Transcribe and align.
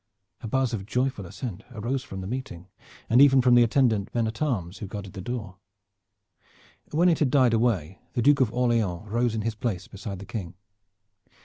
A 0.41 0.47
buzz 0.47 0.73
of 0.73 0.87
joyful 0.87 1.27
assent 1.27 1.61
arose 1.71 2.01
from 2.03 2.21
the 2.21 2.25
meeting, 2.27 2.67
and 3.07 3.21
even 3.21 3.39
from 3.39 3.53
the 3.53 3.61
attendant 3.61 4.09
men 4.15 4.25
at 4.25 4.41
arms 4.41 4.79
who 4.79 4.87
guarded 4.87 5.13
the 5.13 5.21
door. 5.21 5.57
When 6.89 7.07
it 7.07 7.19
had 7.19 7.29
died 7.29 7.53
away 7.53 7.99
the 8.13 8.23
Duke 8.23 8.41
of 8.41 8.51
Orleans 8.51 9.07
rose 9.07 9.35
in 9.35 9.41
his 9.43 9.53
place 9.53 9.87
beside 9.87 10.17
the 10.17 10.25
King. 10.25 10.55